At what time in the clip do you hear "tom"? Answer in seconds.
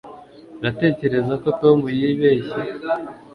1.61-1.77